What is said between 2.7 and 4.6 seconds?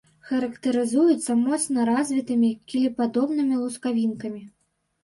кілепадобнымі лускавінкамі.